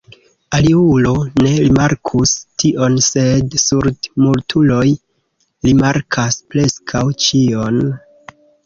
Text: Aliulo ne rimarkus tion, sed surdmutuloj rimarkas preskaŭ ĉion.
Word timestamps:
Aliulo 0.59 1.11
ne 1.47 1.51
rimarkus 1.65 2.33
tion, 2.63 2.97
sed 3.09 3.59
surdmutuloj 3.67 4.87
rimarkas 5.71 6.45
preskaŭ 6.55 7.09
ĉion. 7.27 7.85